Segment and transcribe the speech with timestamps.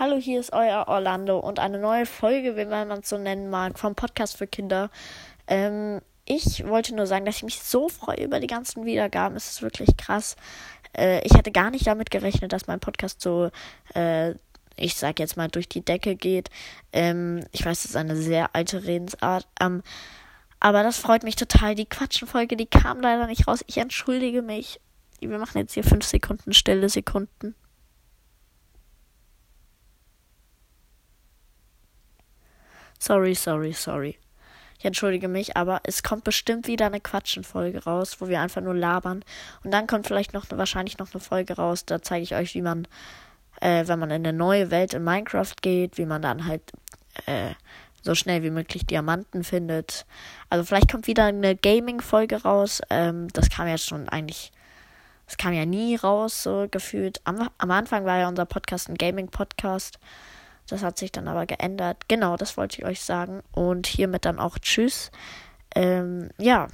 [0.00, 3.80] Hallo, hier ist euer Orlando und eine neue Folge, wie man es so nennen mag,
[3.80, 4.90] vom Podcast für Kinder.
[5.48, 9.36] Ähm, ich wollte nur sagen, dass ich mich so freue über die ganzen Wiedergaben.
[9.36, 10.36] Es ist wirklich krass.
[10.96, 13.50] Äh, ich hätte gar nicht damit gerechnet, dass mein Podcast so,
[13.96, 14.34] äh,
[14.76, 16.48] ich sag jetzt mal, durch die Decke geht.
[16.92, 19.48] Ähm, ich weiß, das ist eine sehr alte Redensart.
[19.60, 19.82] Ähm,
[20.60, 21.74] aber das freut mich total.
[21.74, 23.64] Die Quatschenfolge, die kam leider nicht raus.
[23.66, 24.80] Ich entschuldige mich.
[25.18, 27.56] Wir machen jetzt hier fünf Sekunden stille Sekunden.
[32.98, 34.18] Sorry, sorry, sorry.
[34.78, 38.74] Ich entschuldige mich, aber es kommt bestimmt wieder eine Quatschenfolge raus, wo wir einfach nur
[38.74, 39.24] labern.
[39.64, 41.84] Und dann kommt vielleicht noch wahrscheinlich noch eine Folge raus.
[41.84, 42.86] Da zeige ich euch, wie man,
[43.60, 46.62] äh, wenn man in eine neue Welt in Minecraft geht, wie man dann halt
[47.26, 47.54] äh,
[48.02, 50.06] so schnell wie möglich Diamanten findet.
[50.48, 52.80] Also vielleicht kommt wieder eine Gaming-Folge raus.
[52.88, 54.52] Ähm, das kam ja schon eigentlich,
[55.26, 57.20] das kam ja nie raus, so gefühlt.
[57.24, 59.98] Am, am Anfang war ja unser Podcast ein Gaming-Podcast.
[60.68, 62.08] Das hat sich dann aber geändert.
[62.08, 63.42] Genau, das wollte ich euch sagen.
[63.52, 65.10] Und hiermit dann auch Tschüss.
[65.74, 66.68] Ähm, ja.